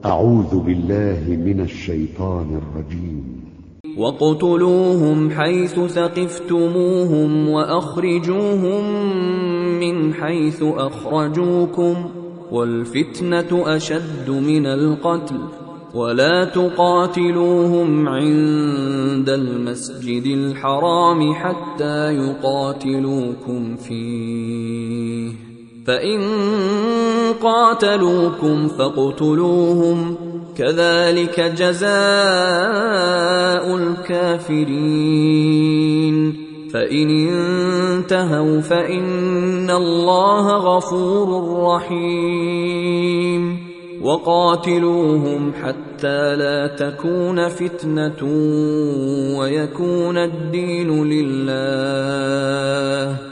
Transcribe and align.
أعوذ 0.00 0.60
بالله 0.60 1.22
من 1.28 1.60
الشيطان 1.60 2.60
الرجيم. 2.62 3.42
واقتلوهم 3.98 5.30
حيث 5.30 5.80
ثقفتموهم 5.80 7.48
واخرجوهم 7.48 8.84
من 9.80 10.14
حيث 10.14 10.62
اخرجوكم 10.62 11.94
والفتنه 12.52 13.76
اشد 13.76 14.30
من 14.30 14.66
القتل 14.66 15.40
ولا 15.94 16.44
تقاتلوهم 16.44 18.08
عند 18.08 19.28
المسجد 19.28 20.26
الحرام 20.26 21.34
حتى 21.34 22.14
يقاتلوكم 22.14 23.76
فيه 23.76 25.51
فإن 25.86 26.20
قاتلوكم 27.42 28.68
فاقتلوهم. 28.68 30.16
كذلك 30.56 31.40
جزاء 31.40 31.92
الكافرين. 33.76 36.36
فإن 36.72 37.28
انتهوا 37.28 38.60
فإن 38.60 39.70
الله 39.70 40.48
غفور 40.48 41.58
رحيم. 41.74 43.58
وقاتلوهم 44.02 45.52
حتى 45.62 46.36
لا 46.36 46.66
تكون 46.66 47.48
فتنة 47.48 48.24
ويكون 49.38 50.18
الدين 50.18 51.04
لله. 51.04 53.31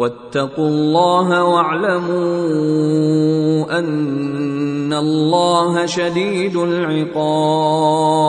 واتقوا 0.00 0.68
الله 0.68 1.44
واعلموا 1.44 2.08
أن 3.78 4.92
الله 4.92 5.86
شديد 5.86 6.56
العقاب. 6.56 8.20